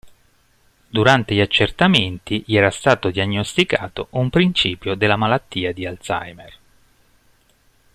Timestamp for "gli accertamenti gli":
1.35-2.55